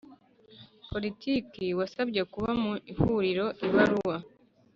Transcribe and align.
Politiki 0.91 1.65
wasabye 1.79 2.21
kuba 2.31 2.49
mu 2.61 2.73
ihuriro 2.91 3.45
ibaruwa 3.67 4.17